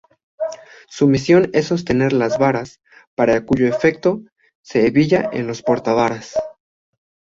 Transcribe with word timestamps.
Su 0.87 1.05
misión 1.07 1.51
es 1.53 1.67
sostener 1.67 2.11
las 2.11 2.39
varas, 2.39 2.81
para 3.13 3.45
cuyo 3.45 3.67
efecto 3.67 4.23
se 4.63 4.87
hebilla 4.87 5.29
en 5.31 5.45
los 5.45 5.61
porta-varas. 5.61 6.33